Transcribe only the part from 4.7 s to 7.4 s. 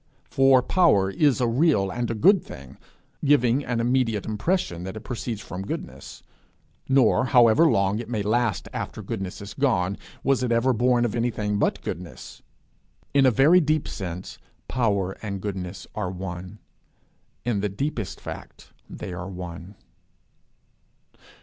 that it proceeds from goodness. Nor,